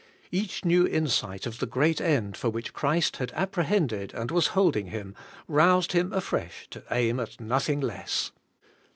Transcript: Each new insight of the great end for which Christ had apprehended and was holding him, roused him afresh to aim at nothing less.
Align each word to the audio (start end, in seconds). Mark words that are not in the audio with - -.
Each 0.31 0.65
new 0.65 0.87
insight 0.87 1.45
of 1.45 1.59
the 1.59 1.67
great 1.67 2.01
end 2.01 2.35
for 2.35 2.49
which 2.49 2.73
Christ 2.73 3.17
had 3.17 3.31
apprehended 3.35 4.15
and 4.15 4.31
was 4.31 4.47
holding 4.57 4.87
him, 4.87 5.13
roused 5.47 5.91
him 5.91 6.11
afresh 6.11 6.65
to 6.71 6.83
aim 6.89 7.19
at 7.19 7.39
nothing 7.39 7.81
less. 7.81 8.31